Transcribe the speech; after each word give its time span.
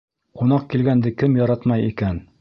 Ҡунаҡ 0.39 0.65
килгәнде 0.71 1.13
кем 1.21 1.39
яратмай 1.43 1.89
икән! 1.93 2.23